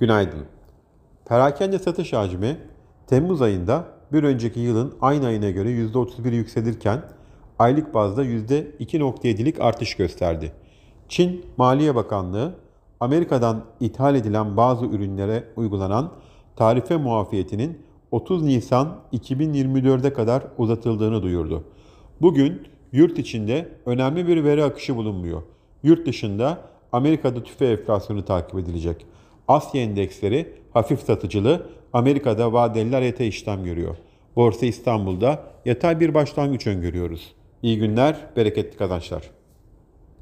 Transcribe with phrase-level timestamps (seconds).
[0.00, 0.44] Günaydın.
[1.24, 2.56] Perakende satış hacmi
[3.06, 7.02] Temmuz ayında bir önceki yılın aynı ayına göre %31 yükselirken
[7.58, 10.52] aylık bazda %2.7'lik artış gösterdi.
[11.08, 12.54] Çin Maliye Bakanlığı
[13.00, 16.12] Amerika'dan ithal edilen bazı ürünlere uygulanan
[16.56, 17.78] tarife muafiyetinin
[18.10, 21.64] 30 Nisan 2024'e kadar uzatıldığını duyurdu.
[22.20, 25.42] Bugün yurt içinde önemli bir veri akışı bulunmuyor.
[25.82, 26.58] Yurt dışında
[26.92, 29.06] Amerika'da tüfe enflasyonu takip edilecek.
[29.50, 33.96] Asya endeksleri hafif satıcılı, Amerika'da vadeliler yatay işlem görüyor.
[34.36, 37.34] Borsa İstanbul'da yatay bir başlangıç öngörüyoruz.
[37.62, 39.30] İyi günler, bereketli kazançlar.